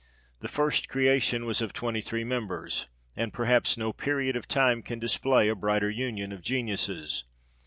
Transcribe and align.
The 0.39 0.47
first 0.47 0.89
creation 0.89 1.45
was 1.45 1.61
of 1.61 1.73
twenty 1.73 2.01
three 2.01 2.23
members: 2.23 2.87
and 3.15 3.31
perhaps 3.31 3.77
no 3.77 3.93
period 3.93 4.35
of 4.35 4.47
time 4.47 4.81
can 4.81 4.97
display 4.97 5.47
a 5.47 5.53
brighter 5.53 5.91
union 5.91 6.31
of 6.31 6.41
geniuses. 6.41 7.25